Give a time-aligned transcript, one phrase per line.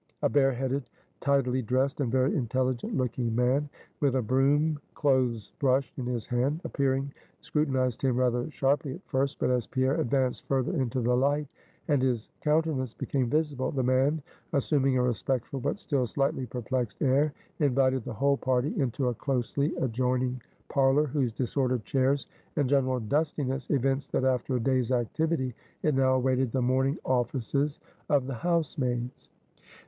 [0.23, 3.69] A bare headed, tidily dressed, and very intelligent looking man,
[3.99, 9.37] with a broom clothes brush in his hand, appearing, scrutinized him rather sharply at first;
[9.37, 11.47] but as Pierre advanced further into the light,
[11.87, 17.31] and his countenance became visible, the man, assuming a respectful but still slightly perplexed air,
[17.59, 22.25] invited the whole party into a closely adjoining parlor, whose disordered chairs
[22.55, 27.79] and general dustiness, evinced that after a day's activity it now awaited the morning offices
[28.09, 29.29] of the housemaids.